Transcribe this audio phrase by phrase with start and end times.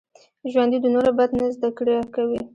[0.51, 2.41] ژوندي د نورو بد نه زده کړه کوي